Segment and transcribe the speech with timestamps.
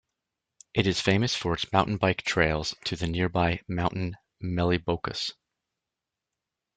[0.73, 5.33] It is famous for its mountain bike trails to the nearby mountain Melibokus.